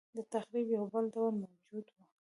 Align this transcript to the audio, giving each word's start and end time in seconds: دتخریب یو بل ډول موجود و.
دتخریب 0.15 0.67
یو 0.75 0.83
بل 0.93 1.05
ډول 1.13 1.33
موجود 1.41 1.85
و. 1.89 1.95